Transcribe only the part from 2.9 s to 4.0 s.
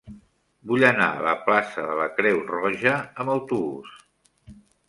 amb autobús.